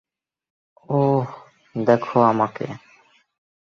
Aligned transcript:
ওহ, 0.89 1.25
দেখো 1.75 2.17
আমাকে! 2.23 2.65